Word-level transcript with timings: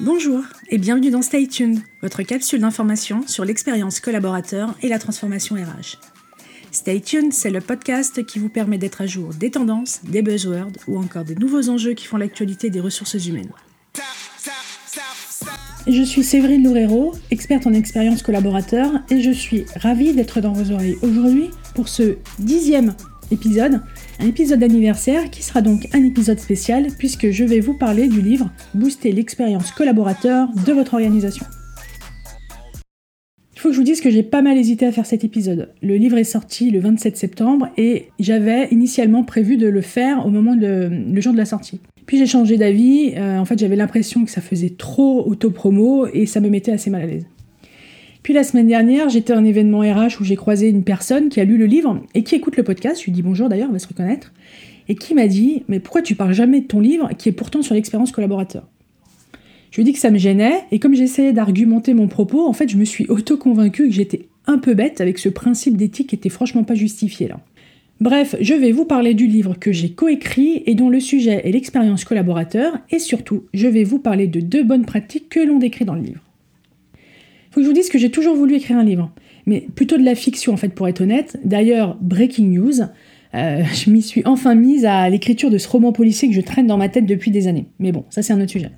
Bonjour 0.00 0.44
et 0.70 0.78
bienvenue 0.78 1.10
dans 1.10 1.22
Stay 1.22 1.48
Tuned, 1.48 1.80
votre 2.02 2.22
capsule 2.22 2.60
d'information 2.60 3.26
sur 3.26 3.44
l'expérience 3.44 3.98
collaborateur 3.98 4.76
et 4.80 4.88
la 4.88 5.00
transformation 5.00 5.56
RH. 5.56 5.98
Stay 6.70 7.00
Tuned, 7.00 7.32
c'est 7.32 7.50
le 7.50 7.60
podcast 7.60 8.24
qui 8.24 8.38
vous 8.38 8.48
permet 8.48 8.78
d'être 8.78 9.00
à 9.00 9.06
jour 9.06 9.34
des 9.34 9.50
tendances, 9.50 10.00
des 10.04 10.22
buzzwords 10.22 10.70
ou 10.86 10.98
encore 10.98 11.24
des 11.24 11.34
nouveaux 11.34 11.68
enjeux 11.68 11.94
qui 11.94 12.06
font 12.06 12.16
l'actualité 12.16 12.70
des 12.70 12.78
ressources 12.78 13.26
humaines. 13.26 13.50
Je 15.88 16.02
suis 16.04 16.22
Séverine 16.22 16.62
Loureiro, 16.62 17.14
experte 17.32 17.66
en 17.66 17.72
expérience 17.72 18.22
collaborateur, 18.22 18.92
et 19.10 19.20
je 19.20 19.32
suis 19.32 19.64
ravie 19.74 20.12
d'être 20.12 20.40
dans 20.40 20.52
vos 20.52 20.70
oreilles 20.70 20.98
aujourd'hui 21.02 21.50
pour 21.74 21.88
ce 21.88 22.18
dixième 22.38 22.94
épisode, 23.30 23.80
un 24.20 24.26
épisode 24.26 24.60
d'anniversaire 24.60 25.30
qui 25.30 25.42
sera 25.42 25.62
donc 25.62 25.88
un 25.92 26.04
épisode 26.04 26.38
spécial 26.38 26.88
puisque 26.98 27.30
je 27.30 27.44
vais 27.44 27.60
vous 27.60 27.74
parler 27.74 28.08
du 28.08 28.20
livre 28.20 28.50
Booster 28.74 29.12
l'expérience 29.12 29.70
collaborateur 29.70 30.48
de 30.66 30.72
votre 30.72 30.94
organisation. 30.94 31.46
Il 33.54 33.60
faut 33.60 33.70
que 33.70 33.74
je 33.74 33.80
vous 33.80 33.84
dise 33.84 34.00
que 34.00 34.10
j'ai 34.10 34.22
pas 34.22 34.40
mal 34.40 34.56
hésité 34.56 34.86
à 34.86 34.92
faire 34.92 35.04
cet 35.04 35.24
épisode. 35.24 35.72
Le 35.82 35.96
livre 35.96 36.16
est 36.16 36.22
sorti 36.22 36.70
le 36.70 36.78
27 36.78 37.16
septembre 37.16 37.68
et 37.76 38.06
j'avais 38.20 38.68
initialement 38.70 39.24
prévu 39.24 39.56
de 39.56 39.66
le 39.66 39.80
faire 39.80 40.24
au 40.24 40.30
moment 40.30 40.54
de 40.54 40.88
le 40.90 41.20
jour 41.20 41.32
de 41.32 41.38
la 41.38 41.44
sortie. 41.44 41.80
Puis 42.06 42.18
j'ai 42.18 42.26
changé 42.26 42.56
d'avis, 42.56 43.14
euh, 43.16 43.38
en 43.38 43.44
fait 43.44 43.58
j'avais 43.58 43.74
l'impression 43.74 44.24
que 44.24 44.30
ça 44.30 44.40
faisait 44.40 44.70
trop 44.70 45.28
auto-promo 45.28 46.06
et 46.06 46.26
ça 46.26 46.40
me 46.40 46.48
mettait 46.48 46.70
assez 46.70 46.88
mal 46.88 47.02
à 47.02 47.06
l'aise. 47.06 47.26
Puis 48.22 48.34
la 48.34 48.44
semaine 48.44 48.66
dernière, 48.66 49.08
j'étais 49.08 49.32
à 49.32 49.38
un 49.38 49.44
événement 49.44 49.80
RH 49.80 50.20
où 50.20 50.24
j'ai 50.24 50.36
croisé 50.36 50.68
une 50.68 50.84
personne 50.84 51.28
qui 51.28 51.40
a 51.40 51.44
lu 51.44 51.56
le 51.56 51.66
livre 51.66 52.02
et 52.14 52.22
qui 52.22 52.34
écoute 52.34 52.56
le 52.56 52.62
podcast. 52.62 53.00
Je 53.00 53.06
lui 53.06 53.12
dis 53.12 53.22
bonjour 53.22 53.48
d'ailleurs, 53.48 53.68
on 53.70 53.72
va 53.72 53.78
se 53.78 53.88
reconnaître. 53.88 54.32
Et 54.88 54.94
qui 54.94 55.14
m'a 55.14 55.26
dit 55.26 55.64
Mais 55.68 55.80
pourquoi 55.80 56.02
tu 56.02 56.14
parles 56.14 56.32
jamais 56.32 56.60
de 56.60 56.66
ton 56.66 56.80
livre 56.80 57.10
qui 57.16 57.28
est 57.28 57.32
pourtant 57.32 57.62
sur 57.62 57.74
l'expérience 57.74 58.12
collaborateur? 58.12 58.66
Je 59.70 59.76
lui 59.76 59.82
ai 59.82 59.84
dit 59.84 59.92
que 59.92 59.98
ça 59.98 60.10
me 60.10 60.18
gênait 60.18 60.64
et 60.72 60.78
comme 60.78 60.94
j'essayais 60.94 61.32
d'argumenter 61.32 61.92
mon 61.92 62.08
propos, 62.08 62.46
en 62.46 62.54
fait, 62.54 62.68
je 62.68 62.76
me 62.76 62.84
suis 62.84 63.06
auto-convaincue 63.08 63.88
que 63.88 63.94
j'étais 63.94 64.26
un 64.46 64.58
peu 64.58 64.74
bête 64.74 65.00
avec 65.00 65.18
ce 65.18 65.28
principe 65.28 65.76
d'éthique 65.76 66.08
qui 66.08 66.14
était 66.14 66.30
franchement 66.30 66.64
pas 66.64 66.74
justifié 66.74 67.28
là. 67.28 67.38
Bref, 68.00 68.36
je 68.40 68.54
vais 68.54 68.70
vous 68.70 68.84
parler 68.84 69.12
du 69.12 69.26
livre 69.26 69.56
que 69.58 69.72
j'ai 69.72 69.90
coécrit 69.90 70.62
et 70.66 70.76
dont 70.76 70.88
le 70.88 71.00
sujet 71.00 71.42
est 71.44 71.50
l'expérience 71.50 72.04
collaborateur 72.04 72.78
et 72.90 73.00
surtout, 73.00 73.44
je 73.52 73.66
vais 73.66 73.82
vous 73.82 73.98
parler 73.98 74.28
de 74.28 74.40
deux 74.40 74.62
bonnes 74.62 74.86
pratiques 74.86 75.28
que 75.28 75.40
l'on 75.40 75.58
décrit 75.58 75.84
dans 75.84 75.96
le 75.96 76.02
livre 76.02 76.22
je 77.56 77.62
vous 77.62 77.72
dise 77.72 77.88
que 77.88 77.98
j'ai 77.98 78.10
toujours 78.10 78.34
voulu 78.34 78.54
écrire 78.56 78.76
un 78.76 78.84
livre, 78.84 79.10
mais 79.46 79.66
plutôt 79.74 79.96
de 79.96 80.04
la 80.04 80.14
fiction 80.14 80.52
en 80.52 80.56
fait 80.56 80.70
pour 80.70 80.88
être 80.88 81.00
honnête. 81.00 81.38
D'ailleurs, 81.44 81.96
breaking 82.00 82.48
news, 82.48 82.82
euh, 83.34 83.62
je 83.74 83.90
m'y 83.90 84.02
suis 84.02 84.22
enfin 84.24 84.54
mise 84.54 84.84
à 84.84 85.08
l'écriture 85.08 85.50
de 85.50 85.58
ce 85.58 85.68
roman 85.68 85.92
policier 85.92 86.28
que 86.28 86.34
je 86.34 86.40
traîne 86.40 86.66
dans 86.66 86.78
ma 86.78 86.88
tête 86.88 87.06
depuis 87.06 87.30
des 87.30 87.48
années. 87.48 87.66
Mais 87.78 87.92
bon, 87.92 88.04
ça 88.10 88.22
c'est 88.22 88.32
un 88.32 88.40
autre 88.40 88.50
sujet. 88.50 88.70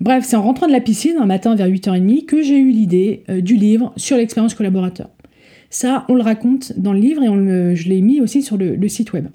Bref, 0.00 0.24
c'est 0.24 0.36
en 0.36 0.42
rentrant 0.42 0.68
de 0.68 0.72
la 0.72 0.80
piscine 0.80 1.16
un 1.18 1.26
matin 1.26 1.56
vers 1.56 1.68
8h30 1.68 2.24
que 2.24 2.40
j'ai 2.40 2.58
eu 2.58 2.70
l'idée 2.70 3.24
euh, 3.28 3.40
du 3.40 3.56
livre 3.56 3.92
sur 3.96 4.16
l'expérience 4.16 4.54
collaborateur. 4.54 5.10
Ça, 5.70 6.06
on 6.08 6.14
le 6.14 6.22
raconte 6.22 6.78
dans 6.78 6.92
le 6.92 7.00
livre 7.00 7.22
et 7.22 7.76
je 7.76 7.88
l'ai 7.88 8.00
mis 8.00 8.22
aussi 8.22 8.42
sur 8.42 8.56
le, 8.56 8.74
le 8.74 8.88
site 8.88 9.12
web. 9.12 9.26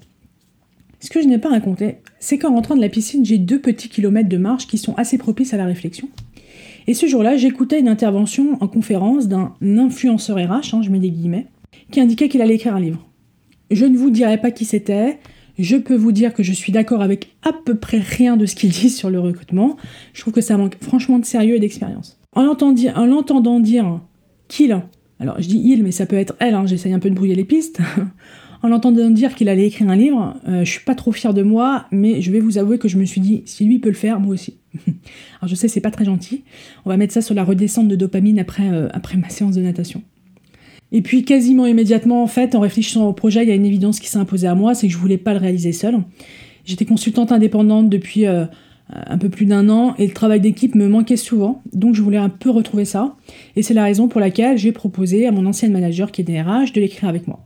Ce 0.98 1.10
que 1.10 1.22
je 1.22 1.28
n'ai 1.28 1.38
pas 1.38 1.50
raconté, 1.50 1.96
c'est 2.18 2.38
qu'en 2.38 2.54
rentrant 2.54 2.74
de 2.74 2.80
la 2.80 2.88
piscine, 2.88 3.24
j'ai 3.24 3.36
deux 3.36 3.60
petits 3.60 3.90
kilomètres 3.90 4.30
de 4.30 4.38
marche 4.38 4.66
qui 4.66 4.78
sont 4.78 4.94
assez 4.94 5.18
propices 5.18 5.52
à 5.52 5.58
la 5.58 5.66
réflexion. 5.66 6.08
Et 6.86 6.94
ce 6.94 7.06
jour-là, 7.06 7.36
j'écoutais 7.36 7.80
une 7.80 7.88
intervention 7.88 8.58
en 8.60 8.68
conférence 8.68 9.28
d'un 9.28 9.54
influenceur 9.62 10.36
RH, 10.36 10.74
hein, 10.74 10.82
je 10.82 10.90
mets 10.90 10.98
des 10.98 11.10
guillemets, 11.10 11.46
qui 11.90 12.00
indiquait 12.00 12.28
qu'il 12.28 12.42
allait 12.42 12.56
écrire 12.56 12.76
un 12.76 12.80
livre. 12.80 13.06
Je 13.70 13.86
ne 13.86 13.96
vous 13.96 14.10
dirai 14.10 14.38
pas 14.38 14.50
qui 14.50 14.64
c'était, 14.64 15.18
je 15.58 15.76
peux 15.76 15.94
vous 15.94 16.12
dire 16.12 16.34
que 16.34 16.42
je 16.42 16.52
suis 16.52 16.72
d'accord 16.72 17.00
avec 17.00 17.34
à 17.42 17.52
peu 17.52 17.74
près 17.74 17.98
rien 17.98 18.36
de 18.36 18.46
ce 18.46 18.54
qu'il 18.54 18.70
dit 18.70 18.90
sur 18.90 19.10
le 19.10 19.20
recrutement. 19.20 19.76
Je 20.12 20.20
trouve 20.20 20.34
que 20.34 20.40
ça 20.40 20.56
manque 20.56 20.76
franchement 20.80 21.18
de 21.18 21.24
sérieux 21.24 21.56
et 21.56 21.60
d'expérience. 21.60 22.18
En 22.32 22.44
l'entendant 22.44 23.60
dire 23.60 24.00
qu'il, 24.48 24.82
alors 25.20 25.36
je 25.40 25.48
dis 25.48 25.62
il, 25.64 25.84
mais 25.84 25.92
ça 25.92 26.06
peut 26.06 26.16
être 26.16 26.34
elle, 26.40 26.54
hein, 26.54 26.66
j'essaye 26.66 26.92
un 26.92 26.98
peu 26.98 27.08
de 27.08 27.14
brouiller 27.14 27.36
les 27.36 27.44
pistes, 27.44 27.78
en 28.64 28.68
l'entendant 28.68 29.10
dire 29.10 29.34
qu'il 29.34 29.50
allait 29.50 29.66
écrire 29.66 29.90
un 29.90 29.94
livre, 29.94 30.36
euh, 30.48 30.64
je 30.64 30.70
suis 30.70 30.84
pas 30.84 30.94
trop 30.94 31.12
fière 31.12 31.34
de 31.34 31.42
moi, 31.42 31.84
mais 31.90 32.22
je 32.22 32.32
vais 32.32 32.40
vous 32.40 32.56
avouer 32.56 32.78
que 32.78 32.88
je 32.88 32.96
me 32.96 33.04
suis 33.04 33.20
dit, 33.20 33.42
si 33.44 33.66
lui 33.66 33.78
peut 33.78 33.90
le 33.90 33.94
faire, 33.94 34.20
moi 34.20 34.32
aussi. 34.32 34.56
Alors 34.86 35.48
je 35.48 35.54
sais, 35.54 35.68
c'est 35.68 35.82
pas 35.82 35.90
très 35.90 36.06
gentil. 36.06 36.44
On 36.86 36.88
va 36.88 36.96
mettre 36.96 37.12
ça 37.12 37.20
sur 37.20 37.34
la 37.34 37.44
redescente 37.44 37.88
de 37.88 37.94
dopamine 37.94 38.38
après, 38.38 38.70
euh, 38.72 38.88
après 38.94 39.18
ma 39.18 39.28
séance 39.28 39.54
de 39.54 39.60
natation. 39.60 40.02
Et 40.92 41.02
puis 41.02 41.24
quasiment 41.26 41.66
immédiatement, 41.66 42.22
en 42.22 42.26
fait, 42.26 42.54
en 42.54 42.60
réfléchissant 42.60 43.06
au 43.06 43.12
projet, 43.12 43.42
il 43.42 43.50
y 43.50 43.52
a 43.52 43.54
une 43.54 43.66
évidence 43.66 44.00
qui 44.00 44.08
s'est 44.08 44.16
imposée 44.16 44.46
à 44.46 44.54
moi, 44.54 44.74
c'est 44.74 44.86
que 44.86 44.92
je 44.94 44.98
voulais 44.98 45.18
pas 45.18 45.34
le 45.34 45.40
réaliser 45.40 45.72
seule. 45.72 45.98
J'étais 46.64 46.86
consultante 46.86 47.32
indépendante 47.32 47.90
depuis 47.90 48.24
euh, 48.24 48.46
un 48.88 49.18
peu 49.18 49.28
plus 49.28 49.44
d'un 49.44 49.68
an 49.68 49.94
et 49.98 50.06
le 50.06 50.14
travail 50.14 50.40
d'équipe 50.40 50.74
me 50.74 50.88
manquait 50.88 51.18
souvent, 51.18 51.60
donc 51.74 51.94
je 51.94 52.00
voulais 52.00 52.16
un 52.16 52.30
peu 52.30 52.48
retrouver 52.48 52.86
ça. 52.86 53.14
Et 53.56 53.62
c'est 53.62 53.74
la 53.74 53.84
raison 53.84 54.08
pour 54.08 54.22
laquelle 54.22 54.56
j'ai 54.56 54.72
proposé 54.72 55.26
à 55.26 55.32
mon 55.32 55.44
ancienne 55.44 55.72
manager 55.72 56.10
qui 56.10 56.22
est 56.22 56.24
DRH 56.24 56.72
de 56.72 56.80
l'écrire 56.80 57.10
avec 57.10 57.28
moi. 57.28 57.44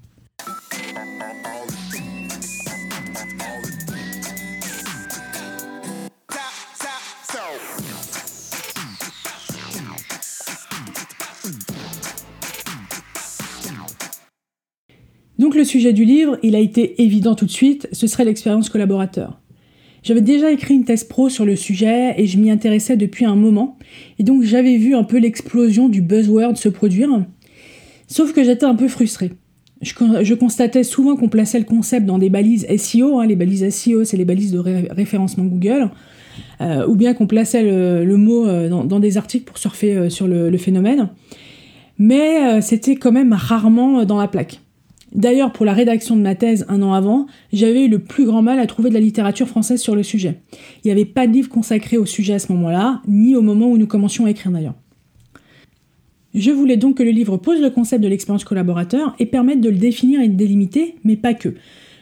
Donc 15.38 15.54
le 15.54 15.64
sujet 15.64 15.92
du 15.92 16.04
livre, 16.04 16.38
il 16.42 16.56
a 16.56 16.58
été 16.58 17.00
évident 17.02 17.34
tout 17.34 17.46
de 17.46 17.50
suite, 17.50 17.88
ce 17.92 18.06
serait 18.06 18.24
l'expérience 18.24 18.68
collaborateur. 18.68 19.40
J'avais 20.02 20.20
déjà 20.20 20.50
écrit 20.50 20.74
une 20.74 20.84
thèse 20.84 21.04
pro 21.04 21.28
sur 21.28 21.44
le 21.44 21.56
sujet 21.56 22.14
et 22.16 22.26
je 22.26 22.38
m'y 22.38 22.50
intéressais 22.50 22.96
depuis 22.96 23.24
un 23.24 23.36
moment, 23.36 23.78
et 24.18 24.22
donc 24.22 24.42
j'avais 24.42 24.76
vu 24.76 24.94
un 24.94 25.04
peu 25.04 25.18
l'explosion 25.18 25.88
du 25.88 26.02
buzzword 26.02 26.56
se 26.56 26.68
produire, 26.68 27.08
sauf 28.06 28.32
que 28.32 28.42
j'étais 28.42 28.66
un 28.66 28.74
peu 28.74 28.88
frustrée. 28.88 29.32
Je, 29.80 30.34
constatais 30.34 30.82
souvent 30.82 31.14
qu'on 31.14 31.28
plaçait 31.28 31.58
le 31.60 31.64
concept 31.64 32.04
dans 32.04 32.18
des 32.18 32.30
balises 32.30 32.66
SEO, 32.76 33.20
hein, 33.20 33.26
les 33.26 33.36
balises 33.36 33.68
SEO 33.70 34.04
c'est 34.04 34.16
les 34.16 34.24
balises 34.24 34.50
de 34.50 34.58
référencement 34.58 35.44
Google, 35.44 35.90
euh, 36.60 36.86
ou 36.88 36.96
bien 36.96 37.14
qu'on 37.14 37.28
plaçait 37.28 37.62
le, 37.62 38.16
mot 38.16 38.48
euh, 38.48 38.68
dans, 38.68 38.98
des 39.00 39.18
articles 39.18 39.44
pour 39.44 39.58
surfer 39.58 39.96
euh, 39.96 40.10
sur 40.10 40.26
le, 40.26 40.50
le 40.50 40.58
phénomène, 40.58 41.10
mais 41.98 42.60
c'était 42.60 42.96
quand 42.96 43.12
même 43.12 43.32
rarement 43.32 44.04
dans 44.04 44.18
la 44.18 44.28
plaque. 44.28 44.60
D'ailleurs, 45.14 45.52
pour 45.52 45.64
la 45.64 45.72
rédaction 45.72 46.16
de 46.16 46.22
ma 46.22 46.34
thèse 46.34 46.66
un 46.68 46.82
an 46.82 46.92
avant, 46.92 47.26
j'avais 47.52 47.86
eu 47.86 47.88
le 47.88 47.98
plus 47.98 48.26
grand 48.26 48.42
mal 48.42 48.58
à 48.58 48.66
trouver 48.66 48.90
de 48.90 48.94
la 48.94 49.00
littérature 49.00 49.48
française 49.48 49.80
sur 49.80 49.96
le 49.96 50.02
sujet. 50.02 50.40
Il 50.52 50.88
n'y 50.88 50.90
avait 50.90 51.06
pas 51.06 51.26
de 51.26 51.32
livre 51.32 51.48
consacré 51.48 51.96
au 51.96 52.06
sujet 52.06 52.34
à 52.34 52.38
ce 52.38 52.52
moment-là, 52.52 53.00
ni 53.08 53.34
au 53.34 53.42
moment 53.42 53.68
où 53.68 53.78
nous 53.78 53.86
commencions 53.86 54.26
à 54.26 54.30
écrire 54.30 54.52
d'ailleurs. 54.52 54.74
Je 56.34 56.50
voulais 56.50 56.76
donc 56.76 56.98
que 56.98 57.02
le 57.02 57.10
livre 57.10 57.38
pose 57.38 57.60
le 57.60 57.70
concept 57.70 58.02
de 58.02 58.08
l'expérience 58.08 58.44
collaborateur 58.44 59.14
et 59.18 59.26
permette 59.26 59.60
de 59.60 59.70
le 59.70 59.78
définir 59.78 60.20
et 60.20 60.28
de 60.28 60.36
délimiter, 60.36 60.96
mais 61.04 61.16
pas 61.16 61.32
que. 61.32 61.54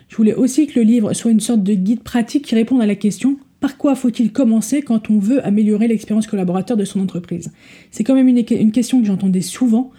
Je 0.08 0.16
voulais 0.16 0.34
aussi 0.34 0.66
que 0.66 0.78
le 0.78 0.84
livre 0.84 1.12
soit 1.14 1.30
une 1.30 1.40
sorte 1.40 1.62
de 1.62 1.74
guide 1.74 2.02
pratique 2.02 2.44
qui 2.44 2.54
réponde 2.54 2.82
à 2.82 2.86
la 2.86 2.96
question 2.96 3.38
par 3.60 3.78
quoi 3.78 3.94
faut-il 3.94 4.32
commencer 4.32 4.82
quand 4.82 5.10
on 5.10 5.18
veut 5.18 5.44
améliorer 5.46 5.88
l'expérience 5.88 6.26
collaborateur 6.26 6.76
de 6.76 6.84
son 6.84 7.00
entreprise? 7.00 7.52
C'est 7.90 8.04
quand 8.04 8.14
même 8.14 8.28
une, 8.28 8.44
une 8.50 8.72
question 8.72 9.00
que 9.00 9.06
j'entendais 9.06 9.40
souvent 9.40 9.90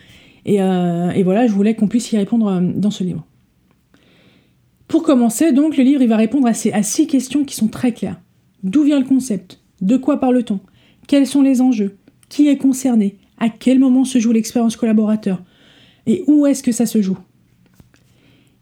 euh, 0.48 1.12
et, 1.12 1.24
voilà, 1.24 1.48
je 1.48 1.52
voulais 1.52 1.76
qu'on 1.76 1.88
puisse 1.88 2.12
y 2.12 2.18
répondre 2.18 2.48
euh, 2.48 2.62
dans 2.62 2.92
ce 2.92 3.04
livre. 3.04 3.26
Pour 4.88 5.04
commencer, 5.04 5.52
donc, 5.52 5.76
le 5.76 5.84
livre 5.84 6.06
va 6.06 6.16
répondre 6.16 6.48
à, 6.48 6.54
six 6.54 7.08
questions 7.08 7.44
qui 7.44 7.56
sont 7.56 7.68
très 7.68 7.92
claires. 7.92 8.20
D'où 8.64 8.84
vient 8.84 9.00
le 9.00 9.06
concept? 9.06 9.60
De 9.82 9.98
quoi 9.98 10.20
parle-t-on? 10.20 10.60
Quels 11.08 11.28
sont 11.28 11.42
les 11.42 11.62
enjeux? 11.62 11.98
Qui 12.30 12.48
est 12.48 12.58
concerné? 12.58 13.18
À 13.38 13.50
quel 13.50 13.80
moment 13.80 14.06
se 14.06 14.20
joue 14.20 14.32
l'expérience 14.32 14.78
collaborateur? 14.78 15.44
Et 16.06 16.24
où 16.28 16.46
est-ce 16.46 16.64
que 16.64 16.72
ça 16.72 16.86
se 16.86 17.02
joue? 17.02 17.18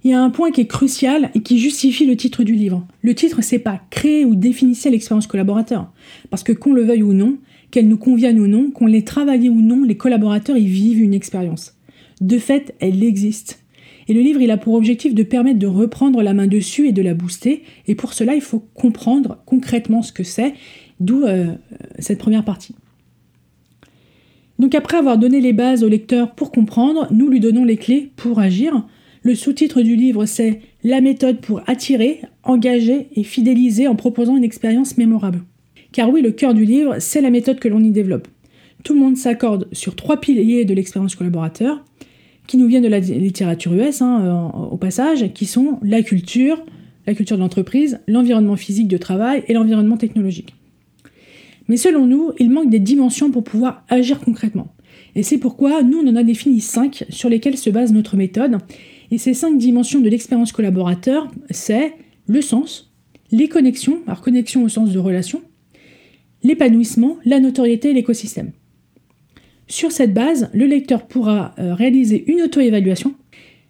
Il 0.03 0.11
y 0.11 0.13
a 0.13 0.21
un 0.21 0.29
point 0.29 0.51
qui 0.51 0.61
est 0.61 0.67
crucial 0.67 1.31
et 1.33 1.41
qui 1.41 1.59
justifie 1.59 2.05
le 2.05 2.17
titre 2.17 2.43
du 2.43 2.53
livre. 2.53 2.85
Le 3.01 3.15
titre, 3.15 3.41
c'est 3.41 3.59
pas 3.59 3.81
créer 3.89 4.25
ou 4.25 4.35
définir 4.35 4.75
l'expérience 4.91 5.27
collaborateur. 5.27 5.91
Parce 6.29 6.43
que 6.43 6.51
qu'on 6.51 6.73
le 6.73 6.83
veuille 6.83 7.03
ou 7.03 7.13
non, 7.13 7.37
qu'elle 7.71 7.87
nous 7.87 7.97
convienne 7.97 8.39
ou 8.39 8.47
non, 8.47 8.71
qu'on 8.71 8.85
les 8.85 9.03
travaille 9.03 9.49
ou 9.49 9.61
non, 9.61 9.83
les 9.83 9.97
collaborateurs 9.97 10.57
y 10.57 10.65
vivent 10.67 11.01
une 11.01 11.13
expérience. 11.13 11.74
De 12.21 12.37
fait, 12.37 12.75
elle 12.79 13.03
existe. 13.03 13.63
Et 14.07 14.13
le 14.13 14.21
livre, 14.21 14.41
il 14.41 14.51
a 14.51 14.57
pour 14.57 14.75
objectif 14.75 15.15
de 15.15 15.23
permettre 15.23 15.59
de 15.59 15.67
reprendre 15.67 16.21
la 16.21 16.33
main 16.33 16.47
dessus 16.47 16.87
et 16.87 16.91
de 16.91 17.01
la 17.01 17.13
booster. 17.13 17.63
Et 17.87 17.95
pour 17.95 18.13
cela, 18.13 18.35
il 18.35 18.41
faut 18.41 18.59
comprendre 18.73 19.39
concrètement 19.45 20.01
ce 20.01 20.11
que 20.11 20.23
c'est, 20.23 20.53
d'où 20.99 21.23
euh, 21.23 21.53
cette 21.99 22.19
première 22.19 22.45
partie. 22.45 22.75
Donc 24.59 24.73
après 24.75 24.97
avoir 24.97 25.17
donné 25.17 25.41
les 25.41 25.53
bases 25.53 25.83
au 25.83 25.89
lecteur 25.89 26.33
pour 26.33 26.51
comprendre, 26.51 27.07
nous 27.11 27.29
lui 27.29 27.39
donnons 27.39 27.65
les 27.65 27.77
clés 27.77 28.11
pour 28.15 28.39
agir. 28.39 28.85
Le 29.21 29.35
sous-titre 29.35 29.81
du 29.81 29.95
livre, 29.95 30.25
c'est 30.25 30.61
La 30.83 31.01
méthode 31.01 31.41
pour 31.41 31.61
attirer, 31.67 32.21
engager 32.43 33.07
et 33.15 33.23
fidéliser 33.23 33.87
en 33.87 33.95
proposant 33.95 34.37
une 34.37 34.43
expérience 34.43 34.97
mémorable. 34.97 35.41
Car 35.91 36.09
oui, 36.09 36.21
le 36.21 36.31
cœur 36.31 36.53
du 36.53 36.63
livre, 36.63 36.97
c'est 36.99 37.21
la 37.21 37.31
méthode 37.31 37.59
que 37.59 37.67
l'on 37.67 37.83
y 37.83 37.91
développe. 37.91 38.27
Tout 38.83 38.93
le 38.93 38.99
monde 38.99 39.17
s'accorde 39.17 39.67
sur 39.71 39.95
trois 39.95 40.17
piliers 40.17 40.63
de 40.63 40.73
l'expérience 40.73 41.15
collaborateur, 41.15 41.83
qui 42.47 42.57
nous 42.57 42.67
viennent 42.67 42.83
de 42.83 42.87
la 42.87 42.99
littérature 42.99 43.73
US, 43.73 44.01
hein, 44.01 44.21
euh, 44.23 44.57
au 44.71 44.77
passage, 44.77 45.33
qui 45.33 45.45
sont 45.45 45.79
la 45.81 46.01
culture, 46.01 46.63
la 47.07 47.13
culture 47.13 47.37
de 47.37 47.41
l'entreprise, 47.41 47.99
l'environnement 48.07 48.55
physique 48.55 48.87
de 48.87 48.97
travail 48.97 49.43
et 49.47 49.53
l'environnement 49.53 49.97
technologique. 49.97 50.55
Mais 51.67 51.77
selon 51.77 52.05
nous, 52.05 52.31
il 52.39 52.49
manque 52.51 52.69
des 52.69 52.79
dimensions 52.79 53.31
pour 53.31 53.43
pouvoir 53.43 53.83
agir 53.89 54.19
concrètement. 54.19 54.67
Et 55.15 55.23
c'est 55.23 55.37
pourquoi 55.37 55.81
nous, 55.81 55.99
on 55.99 56.07
en 56.07 56.15
a 56.15 56.23
défini 56.23 56.59
cinq 56.59 57.05
sur 57.09 57.29
lesquelles 57.29 57.57
se 57.57 57.69
base 57.69 57.93
notre 57.93 58.17
méthode. 58.17 58.57
Et 59.11 59.17
ces 59.17 59.33
cinq 59.33 59.57
dimensions 59.57 60.01
de 60.01 60.09
l'expérience 60.09 60.51
collaborateur, 60.51 61.31
c'est 61.49 61.93
le 62.27 62.41
sens, 62.41 62.91
les 63.31 63.47
connexions, 63.47 63.99
alors 64.07 64.21
connexion 64.21 64.63
au 64.63 64.69
sens 64.69 64.91
de 64.91 64.99
relation, 64.99 65.41
l'épanouissement, 66.43 67.17
la 67.25 67.39
notoriété 67.39 67.91
et 67.91 67.93
l'écosystème. 67.93 68.51
Sur 69.67 69.91
cette 69.91 70.13
base, 70.13 70.49
le 70.53 70.65
lecteur 70.65 71.07
pourra 71.07 71.55
euh, 71.57 71.73
réaliser 71.73 72.23
une 72.27 72.41
auto-évaluation, 72.43 73.15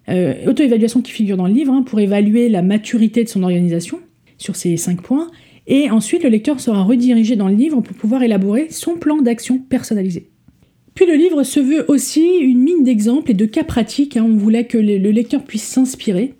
euh, 0.10 0.34
auto-évaluation 0.48 1.02
qui 1.02 1.12
figure 1.12 1.38
dans 1.38 1.48
le 1.48 1.54
livre, 1.54 1.74
hein, 1.74 1.84
pour 1.84 2.00
évaluer 2.00 2.50
la 2.50 2.62
maturité 2.62 3.24
de 3.24 3.30
son 3.30 3.44
organisation 3.44 4.00
sur 4.38 4.56
ces 4.56 4.76
cinq 4.76 5.02
points, 5.02 5.32
et 5.68 5.90
ensuite 5.90 6.24
le 6.24 6.30
lecteur 6.30 6.60
sera 6.60 6.84
redirigé 6.84 7.36
dans 7.36 7.48
le 7.48 7.56
livre 7.56 7.80
pour 7.82 7.96
pouvoir 7.96 8.24
élaborer 8.24 8.68
son 8.70 8.96
plan 8.96 9.22
d'action 9.22 9.58
personnalisé. 9.58 10.30
Puis 10.94 11.06
le 11.06 11.16
livre 11.16 11.44
se 11.44 11.60
veut 11.60 11.86
aussi 11.90 12.26
une 12.40 12.60
mine 12.60 12.84
d'exemples 12.84 13.32
et 13.32 13.34
de 13.34 13.46
cas 13.46 13.64
pratiques, 13.64 14.18
hein. 14.18 14.26
on 14.28 14.36
voulait 14.36 14.66
que 14.66 14.78
le 14.78 15.12
lecteur 15.12 15.44
puisse 15.44 15.64
s'inspirer. 15.64 16.34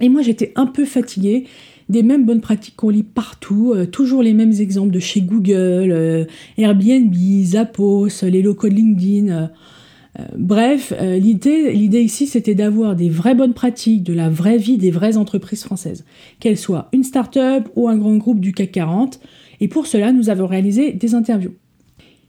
Et 0.00 0.08
moi 0.08 0.22
j'étais 0.22 0.52
un 0.56 0.66
peu 0.66 0.84
fatiguée 0.84 1.44
des 1.90 2.04
mêmes 2.04 2.24
bonnes 2.24 2.40
pratiques 2.40 2.76
qu'on 2.76 2.88
lit 2.88 3.02
partout, 3.02 3.72
euh, 3.74 3.84
toujours 3.84 4.22
les 4.22 4.32
mêmes 4.32 4.52
exemples 4.52 4.92
de 4.92 5.00
chez 5.00 5.20
Google, 5.20 5.90
euh, 5.90 6.24
Airbnb, 6.56 7.12
Zappos, 7.42 8.22
les 8.22 8.42
locaux 8.42 8.68
LinkedIn. 8.68 9.28
Euh, 10.18 10.24
bref, 10.36 10.92
l'idée, 11.00 12.02
ici, 12.02 12.26
c'était 12.26 12.54
d'avoir 12.54 12.94
des 12.94 13.08
vraies 13.08 13.34
bonnes 13.34 13.54
pratiques, 13.54 14.04
de 14.04 14.12
la 14.12 14.28
vraie 14.28 14.56
vie 14.56 14.78
des 14.78 14.90
vraies 14.90 15.16
entreprises 15.16 15.64
françaises, 15.64 16.04
qu'elles 16.38 16.58
soient 16.58 16.88
une 16.92 17.02
start-up 17.02 17.68
ou 17.74 17.88
un 17.88 17.96
grand 17.96 18.16
groupe 18.16 18.40
du 18.40 18.52
CAC 18.52 18.72
40. 18.72 19.20
Et 19.60 19.68
pour 19.68 19.86
cela, 19.86 20.12
nous 20.12 20.30
avons 20.30 20.46
réalisé 20.46 20.92
des 20.92 21.14
interviews. 21.14 21.54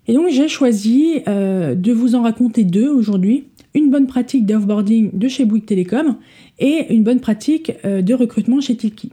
Et 0.07 0.13
donc, 0.13 0.29
j'ai 0.29 0.47
choisi 0.47 1.21
de 1.25 1.91
vous 1.91 2.15
en 2.15 2.23
raconter 2.23 2.63
deux 2.63 2.89
aujourd'hui. 2.89 3.45
Une 3.73 3.89
bonne 3.89 4.07
pratique 4.07 4.45
d'offboarding 4.45 5.11
de 5.13 5.27
chez 5.27 5.45
Bouygues 5.45 5.65
Télécom 5.65 6.17
et 6.59 6.93
une 6.93 7.03
bonne 7.03 7.19
pratique 7.19 7.71
de 7.83 8.13
recrutement 8.13 8.61
chez 8.61 8.75
Tilki. 8.75 9.11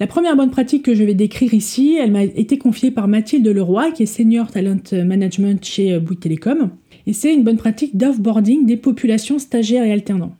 La 0.00 0.06
première 0.06 0.36
bonne 0.36 0.50
pratique 0.50 0.84
que 0.84 0.94
je 0.94 1.04
vais 1.04 1.14
décrire 1.14 1.52
ici, 1.54 1.96
elle 2.00 2.12
m'a 2.12 2.24
été 2.24 2.58
confiée 2.58 2.90
par 2.90 3.08
Mathilde 3.08 3.46
Leroy, 3.46 3.92
qui 3.92 4.04
est 4.04 4.06
Senior 4.06 4.50
Talent 4.50 4.80
Management 4.92 5.62
chez 5.64 5.92
euh, 5.92 6.00
Bouygues 6.00 6.20
Télécom, 6.20 6.70
et 7.06 7.12
c'est 7.12 7.32
une 7.32 7.44
bonne 7.44 7.58
pratique 7.58 7.96
d'offboarding 7.96 8.64
des 8.64 8.76
populations 8.76 9.38
stagiaires 9.38 9.84
et 9.84 9.92
alternants. 9.92 10.34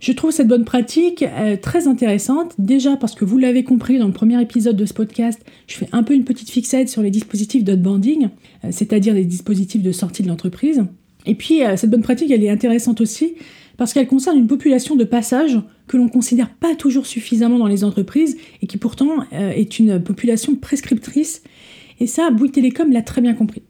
Je 0.00 0.12
trouve 0.12 0.32
cette 0.32 0.48
bonne 0.48 0.64
pratique 0.64 1.22
euh, 1.22 1.56
très 1.56 1.86
intéressante, 1.86 2.54
déjà 2.58 2.96
parce 2.96 3.14
que 3.14 3.24
vous 3.24 3.38
l'avez 3.38 3.62
compris 3.62 3.98
dans 3.98 4.08
le 4.08 4.12
premier 4.12 4.42
épisode 4.42 4.76
de 4.76 4.86
ce 4.86 4.92
podcast, 4.92 5.40
je 5.66 5.76
fais 5.76 5.88
un 5.92 6.02
peu 6.02 6.14
une 6.14 6.24
petite 6.24 6.50
fixette 6.50 6.88
sur 6.88 7.00
les 7.00 7.10
dispositifs 7.10 7.64
d'offboarding, 7.64 8.28
euh, 8.64 8.68
c'est-à-dire 8.70 9.14
les 9.14 9.24
dispositifs 9.24 9.82
de 9.82 9.92
sortie 9.92 10.22
de 10.22 10.28
l'entreprise. 10.28 10.84
Et 11.26 11.34
puis 11.34 11.60
cette 11.76 11.88
bonne 11.88 12.02
pratique, 12.02 12.30
elle 12.30 12.44
est 12.44 12.50
intéressante 12.50 13.00
aussi 13.00 13.36
parce 13.76 13.92
qu'elle 13.92 14.06
concerne 14.06 14.38
une 14.38 14.46
population 14.46 14.96
de 14.96 15.04
passage 15.04 15.58
que 15.86 15.96
l'on 15.96 16.08
considère 16.08 16.50
pas 16.50 16.74
toujours 16.74 17.06
suffisamment 17.06 17.58
dans 17.58 17.66
les 17.66 17.84
entreprises 17.84 18.36
et 18.62 18.66
qui 18.66 18.78
pourtant 18.78 19.24
euh, 19.32 19.50
est 19.50 19.78
une 19.78 20.02
population 20.02 20.54
prescriptrice. 20.54 21.42
Et 22.00 22.06
ça, 22.06 22.30
Bouygues 22.30 22.52
Télécom 22.52 22.92
l'a 22.92 23.02
très 23.02 23.20
bien 23.20 23.34
compris. 23.34 23.62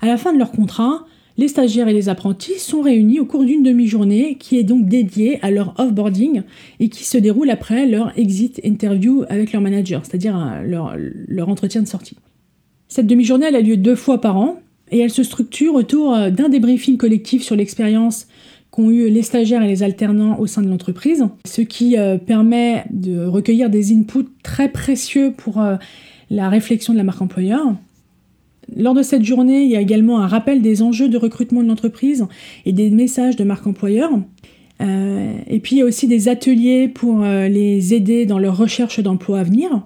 À 0.00 0.06
la 0.06 0.16
fin 0.16 0.32
de 0.32 0.38
leur 0.38 0.52
contrat, 0.52 1.04
les 1.38 1.48
stagiaires 1.48 1.86
et 1.86 1.92
les 1.92 2.08
apprentis 2.08 2.58
sont 2.58 2.82
réunis 2.82 3.20
au 3.20 3.24
cours 3.24 3.44
d'une 3.44 3.62
demi-journée 3.62 4.36
qui 4.38 4.58
est 4.58 4.64
donc 4.64 4.88
dédiée 4.88 5.38
à 5.40 5.52
leur 5.52 5.78
offboarding 5.78 6.42
et 6.80 6.88
qui 6.88 7.04
se 7.04 7.16
déroule 7.16 7.48
après 7.50 7.86
leur 7.86 8.16
exit 8.18 8.60
interview 8.64 9.24
avec 9.28 9.52
leur 9.52 9.62
manager, 9.62 10.04
c'est-à-dire 10.04 10.36
euh, 10.36 11.10
leur, 11.28 11.48
entretien 11.48 11.80
de 11.80 11.86
sortie. 11.86 12.16
Cette 12.88 13.06
demi-journée, 13.06 13.46
a 13.46 13.60
lieu 13.60 13.76
deux 13.76 13.94
fois 13.94 14.20
par 14.20 14.36
an 14.36 14.60
et 14.90 14.98
elle 14.98 15.10
se 15.10 15.22
structure 15.22 15.74
autour 15.74 16.12
euh, 16.12 16.30
d'un 16.30 16.48
débriefing 16.48 16.96
collectif 16.96 17.44
sur 17.44 17.54
l'expérience 17.54 18.26
qu'ont 18.70 18.90
eu 18.90 19.08
les 19.08 19.22
stagiaires 19.22 19.62
et 19.62 19.68
les 19.68 19.82
alternants 19.82 20.38
au 20.38 20.46
sein 20.46 20.62
de 20.62 20.68
l'entreprise, 20.68 21.24
ce 21.46 21.62
qui 21.62 21.96
euh, 21.96 22.18
permet 22.18 22.84
de 22.90 23.24
recueillir 23.24 23.70
des 23.70 23.92
inputs 23.92 24.28
très 24.42 24.68
précieux 24.68 25.32
pour 25.36 25.60
euh, 25.60 25.76
la 26.30 26.48
réflexion 26.48 26.92
de 26.92 26.98
la 26.98 27.04
marque 27.04 27.22
employeur. 27.22 27.74
Lors 28.76 28.94
de 28.94 29.02
cette 29.02 29.24
journée, 29.24 29.62
il 29.62 29.70
y 29.70 29.76
a 29.76 29.80
également 29.80 30.20
un 30.20 30.26
rappel 30.26 30.60
des 30.60 30.82
enjeux 30.82 31.08
de 31.08 31.16
recrutement 31.16 31.62
de 31.62 31.68
l'entreprise 31.68 32.26
et 32.66 32.72
des 32.72 32.90
messages 32.90 33.36
de 33.36 33.44
marque 33.44 33.66
employeur. 33.66 34.10
Euh, 34.82 35.32
et 35.46 35.58
puis 35.60 35.76
il 35.76 35.78
y 35.78 35.82
a 35.82 35.86
aussi 35.86 36.06
des 36.06 36.28
ateliers 36.28 36.86
pour 36.86 37.22
les 37.22 37.94
aider 37.94 38.26
dans 38.26 38.38
leur 38.38 38.58
recherche 38.58 39.00
d'emploi 39.00 39.40
à 39.40 39.42
venir. 39.42 39.82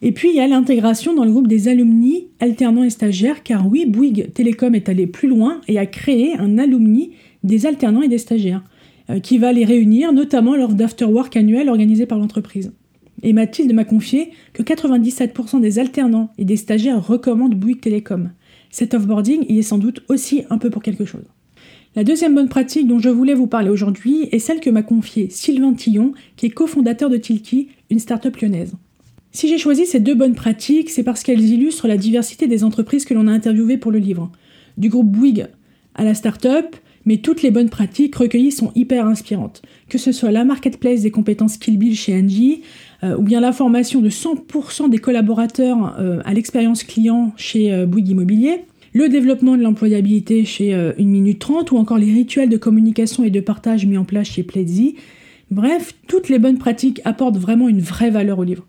Et 0.00 0.12
puis 0.12 0.30
il 0.30 0.36
y 0.36 0.40
a 0.40 0.46
l'intégration 0.46 1.12
dans 1.12 1.24
le 1.24 1.30
groupe 1.30 1.48
des 1.48 1.68
alumni, 1.68 2.28
alternants 2.40 2.84
et 2.84 2.90
stagiaires, 2.90 3.42
car 3.42 3.66
oui, 3.66 3.84
Bouygues 3.84 4.32
Télécom 4.32 4.74
est 4.74 4.88
allé 4.88 5.06
plus 5.06 5.28
loin 5.28 5.60
et 5.68 5.78
a 5.78 5.86
créé 5.86 6.34
un 6.38 6.56
alumni 6.56 7.10
des 7.42 7.66
alternants 7.66 8.02
et 8.02 8.08
des 8.08 8.18
stagiaires, 8.18 8.62
euh, 9.10 9.20
qui 9.20 9.38
va 9.38 9.52
les 9.52 9.64
réunir 9.64 10.12
notamment 10.12 10.56
lors 10.56 10.74
d'afterwork 10.74 11.36
annuel 11.36 11.68
organisé 11.68 12.06
par 12.06 12.18
l'entreprise. 12.18 12.72
Et 13.22 13.32
Mathilde 13.32 13.72
m'a 13.72 13.84
confié 13.84 14.30
que 14.52 14.62
97% 14.62 15.60
des 15.60 15.78
alternants 15.78 16.30
et 16.38 16.44
des 16.44 16.56
stagiaires 16.56 17.04
recommandent 17.04 17.54
Bouygues 17.54 17.80
Télécom. 17.80 18.30
Cet 18.70 18.94
offboarding 18.94 19.44
y 19.48 19.58
est 19.58 19.62
sans 19.62 19.78
doute 19.78 20.02
aussi 20.08 20.42
un 20.50 20.58
peu 20.58 20.70
pour 20.70 20.82
quelque 20.82 21.04
chose. 21.04 21.24
La 21.96 22.04
deuxième 22.04 22.34
bonne 22.34 22.48
pratique 22.48 22.86
dont 22.86 22.98
je 22.98 23.08
voulais 23.08 23.34
vous 23.34 23.46
parler 23.46 23.70
aujourd'hui 23.70 24.28
est 24.30 24.38
celle 24.38 24.60
que 24.60 24.70
m'a 24.70 24.82
confiée 24.82 25.30
Sylvain 25.30 25.72
Tillon, 25.72 26.12
qui 26.36 26.46
est 26.46 26.50
cofondateur 26.50 27.10
de 27.10 27.16
Tilki, 27.16 27.68
une 27.90 27.98
start-up 27.98 28.36
lyonnaise. 28.36 28.74
Si 29.32 29.48
j'ai 29.48 29.58
choisi 29.58 29.86
ces 29.86 30.00
deux 30.00 30.14
bonnes 30.14 30.34
pratiques, 30.34 30.90
c'est 30.90 31.02
parce 31.02 31.22
qu'elles 31.22 31.44
illustrent 31.44 31.88
la 31.88 31.96
diversité 31.96 32.46
des 32.46 32.62
entreprises 32.62 33.04
que 33.04 33.14
l'on 33.14 33.26
a 33.26 33.32
interviewées 33.32 33.78
pour 33.78 33.90
le 33.90 33.98
livre. 33.98 34.30
Du 34.76 34.90
groupe 34.90 35.10
Bouygues 35.10 35.48
à 35.94 36.04
la 36.04 36.14
start-up, 36.14 36.76
mais 37.08 37.16
toutes 37.16 37.40
les 37.40 37.50
bonnes 37.50 37.70
pratiques 37.70 38.14
recueillies 38.16 38.52
sont 38.52 38.70
hyper 38.74 39.06
inspirantes. 39.06 39.62
Que 39.88 39.96
ce 39.96 40.12
soit 40.12 40.30
la 40.30 40.44
marketplace 40.44 41.00
des 41.00 41.10
compétences 41.10 41.56
Killbill 41.56 41.96
chez 41.96 42.14
Angie, 42.14 42.60
euh, 43.02 43.16
ou 43.16 43.22
bien 43.22 43.40
la 43.40 43.52
formation 43.52 44.02
de 44.02 44.10
100% 44.10 44.90
des 44.90 44.98
collaborateurs 44.98 45.96
euh, 45.98 46.20
à 46.26 46.34
l'expérience 46.34 46.84
client 46.84 47.32
chez 47.38 47.72
euh, 47.72 47.86
Bouygues 47.86 48.10
Immobilier, 48.10 48.60
le 48.92 49.08
développement 49.08 49.56
de 49.56 49.62
l'employabilité 49.62 50.44
chez 50.44 50.74
1 50.74 50.92
minute 50.98 51.38
30, 51.38 51.70
ou 51.70 51.78
encore 51.78 51.96
les 51.96 52.12
rituels 52.12 52.50
de 52.50 52.58
communication 52.58 53.24
et 53.24 53.30
de 53.30 53.40
partage 53.40 53.86
mis 53.86 53.96
en 53.96 54.04
place 54.04 54.28
chez 54.28 54.42
Pledzi. 54.42 54.96
Bref, 55.50 55.94
toutes 56.08 56.28
les 56.28 56.38
bonnes 56.38 56.58
pratiques 56.58 57.00
apportent 57.06 57.38
vraiment 57.38 57.70
une 57.70 57.80
vraie 57.80 58.10
valeur 58.10 58.38
au 58.38 58.44
livre. 58.44 58.66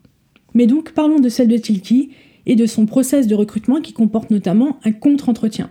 Mais 0.54 0.66
donc 0.66 0.92
parlons 0.92 1.20
de 1.20 1.28
celle 1.28 1.48
de 1.48 1.58
Tilki 1.58 2.08
et 2.46 2.56
de 2.56 2.64
son 2.64 2.86
process 2.86 3.26
de 3.26 3.34
recrutement 3.34 3.82
qui 3.82 3.92
comporte 3.92 4.30
notamment 4.30 4.78
un 4.84 4.92
contre-entretien 4.92 5.68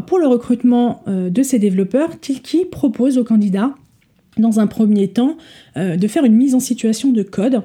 pour 0.00 0.18
le 0.18 0.26
recrutement 0.26 1.02
euh, 1.06 1.28
de 1.28 1.42
ces 1.42 1.58
développeurs, 1.58 2.18
Tilki 2.18 2.64
propose 2.64 3.18
aux 3.18 3.24
candidats, 3.24 3.74
dans 4.38 4.60
un 4.60 4.66
premier 4.66 5.08
temps, 5.08 5.36
euh, 5.76 5.96
de 5.96 6.08
faire 6.08 6.24
une 6.24 6.34
mise 6.34 6.54
en 6.54 6.60
situation 6.60 7.10
de 7.10 7.22
code, 7.22 7.62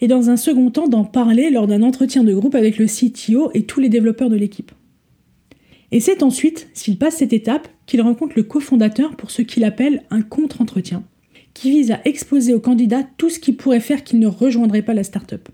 et 0.00 0.08
dans 0.08 0.28
un 0.28 0.36
second 0.36 0.70
temps, 0.70 0.88
d'en 0.88 1.04
parler 1.04 1.50
lors 1.50 1.66
d'un 1.66 1.82
entretien 1.82 2.24
de 2.24 2.34
groupe 2.34 2.54
avec 2.54 2.78
le 2.78 2.86
CTO 2.86 3.50
et 3.54 3.64
tous 3.64 3.80
les 3.80 3.88
développeurs 3.88 4.28
de 4.28 4.36
l'équipe. 4.36 4.72
Et 5.92 6.00
c'est 6.00 6.22
ensuite, 6.22 6.68
s'il 6.74 6.98
passe 6.98 7.16
cette 7.16 7.32
étape, 7.32 7.68
qu'il 7.86 8.02
rencontre 8.02 8.34
le 8.36 8.42
cofondateur 8.42 9.16
pour 9.16 9.30
ce 9.30 9.42
qu'il 9.42 9.64
appelle 9.64 10.02
un 10.10 10.20
contre-entretien, 10.20 11.04
qui 11.54 11.70
vise 11.70 11.92
à 11.92 12.00
exposer 12.04 12.52
au 12.52 12.60
candidat 12.60 13.04
tout 13.16 13.30
ce 13.30 13.38
qui 13.38 13.52
pourrait 13.52 13.80
faire 13.80 14.04
qu'il 14.04 14.18
ne 14.18 14.26
rejoindrait 14.26 14.82
pas 14.82 14.94
la 14.94 15.04
startup. 15.04 15.48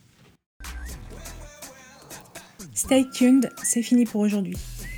Stay 2.80 3.06
tuned, 3.12 3.50
c'est 3.62 3.82
fini 3.82 4.06
pour 4.06 4.22
aujourd'hui. 4.22 4.56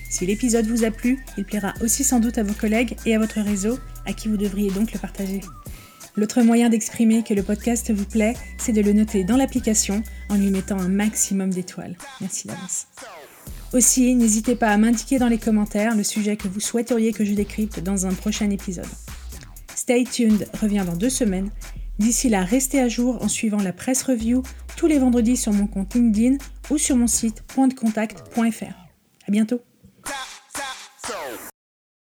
Si 0.08 0.28
l'épisode 0.28 0.68
vous 0.68 0.84
a 0.84 0.92
plu, 0.92 1.26
il 1.36 1.46
plaira 1.46 1.74
aussi 1.82 2.04
sans 2.04 2.20
doute 2.20 2.38
à 2.38 2.44
vos 2.44 2.54
collègues 2.54 2.96
et 3.08 3.16
à 3.16 3.18
votre 3.18 3.42
réseau, 3.42 3.80
à 4.06 4.14
qui 4.14 4.28
vous 4.28 4.38
devriez 4.38 4.70
donc 4.70 4.94
le 4.94 5.00
partager. 5.00 5.42
L'autre 6.16 6.44
moyen 6.44 6.70
d'exprimer 6.70 7.24
que 7.24 7.34
le 7.34 7.42
podcast 7.42 7.92
vous 7.92 8.06
plaît, 8.06 8.36
c'est 8.60 8.72
de 8.72 8.82
le 8.82 8.94
noter 8.94 9.24
dans 9.24 9.36
l'application 9.36 10.04
en 10.30 10.36
lui 10.36 10.52
mettant 10.52 10.78
un 10.78 10.90
maximum 10.90 11.50
d'étoiles. 11.50 11.98
Merci 12.22 12.48
d'avance. 12.48 12.86
Aussi, 13.74 14.14
n'hésitez 14.14 14.56
pas 14.56 14.70
à 14.70 14.78
m'indiquer 14.78 15.18
dans 15.18 15.28
les 15.28 15.40
commentaires 15.40 15.96
le 15.96 16.04
sujet 16.04 16.38
que 16.38 16.48
vous 16.48 16.60
souhaiteriez 16.60 17.14
que 17.14 17.26
je 17.26 17.34
décrypte 17.34 17.80
dans 17.80 18.06
un 18.06 18.14
prochain 18.14 18.52
épisode. 18.52 18.86
Stay 19.74 20.04
tuned 20.04 20.48
revient 20.62 20.84
dans 20.86 20.96
deux 20.96 21.10
semaines. 21.10 21.50
D'ici 22.00 22.30
là, 22.30 22.44
restez 22.44 22.80
à 22.80 22.88
jour 22.88 23.22
en 23.22 23.28
suivant 23.28 23.62
la 23.62 23.74
presse 23.74 24.04
review 24.04 24.44
tous 24.76 24.88
les 24.88 25.00
vendredis 25.00 25.38
sur 25.38 25.54
mon 25.54 25.68
compte 25.68 25.94
LinkedIn 25.94 26.38
ou 26.70 26.78
sur 26.78 26.96
mon 26.96 27.08
site 27.08 27.44
pointdecontact.fr. 27.44 28.64
À 29.28 29.32
bientôt. 29.32 29.62